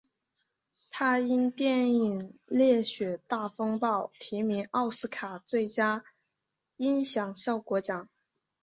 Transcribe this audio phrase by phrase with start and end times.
[0.89, 6.03] 他因电影烈血大风暴提名奥斯卡最佳
[6.77, 8.09] 音响效果奖。